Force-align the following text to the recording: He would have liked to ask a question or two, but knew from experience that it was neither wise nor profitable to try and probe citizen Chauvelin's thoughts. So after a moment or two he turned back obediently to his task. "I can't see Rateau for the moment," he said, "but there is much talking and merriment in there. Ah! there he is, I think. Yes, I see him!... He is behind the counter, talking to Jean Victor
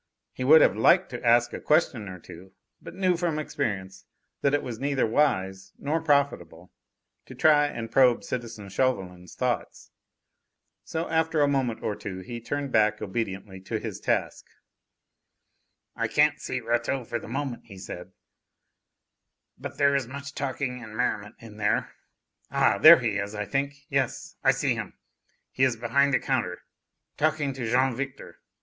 He 0.33 0.43
would 0.43 0.61
have 0.61 0.75
liked 0.75 1.11
to 1.11 1.23
ask 1.23 1.53
a 1.53 1.61
question 1.61 2.09
or 2.09 2.17
two, 2.17 2.53
but 2.81 2.95
knew 2.95 3.15
from 3.15 3.37
experience 3.37 4.05
that 4.41 4.55
it 4.55 4.63
was 4.63 4.79
neither 4.79 5.05
wise 5.05 5.73
nor 5.77 6.01
profitable 6.01 6.73
to 7.27 7.35
try 7.35 7.67
and 7.67 7.91
probe 7.91 8.23
citizen 8.23 8.67
Chauvelin's 8.69 9.35
thoughts. 9.35 9.91
So 10.83 11.07
after 11.07 11.41
a 11.43 11.47
moment 11.47 11.83
or 11.83 11.95
two 11.95 12.21
he 12.21 12.41
turned 12.41 12.71
back 12.71 12.99
obediently 12.99 13.61
to 13.61 13.77
his 13.77 13.99
task. 13.99 14.43
"I 15.95 16.07
can't 16.07 16.39
see 16.41 16.61
Rateau 16.61 17.03
for 17.03 17.19
the 17.19 17.27
moment," 17.27 17.65
he 17.67 17.77
said, 17.77 18.11
"but 19.55 19.77
there 19.77 19.93
is 19.95 20.07
much 20.07 20.33
talking 20.33 20.81
and 20.81 20.97
merriment 20.97 21.35
in 21.37 21.57
there. 21.57 21.93
Ah! 22.49 22.79
there 22.79 22.97
he 22.97 23.17
is, 23.19 23.35
I 23.35 23.45
think. 23.45 23.85
Yes, 23.87 24.35
I 24.43 24.49
see 24.49 24.73
him!... 24.73 24.97
He 25.51 25.63
is 25.63 25.75
behind 25.75 26.11
the 26.11 26.19
counter, 26.19 26.63
talking 27.17 27.53
to 27.53 27.69
Jean 27.69 27.95
Victor 27.95 28.39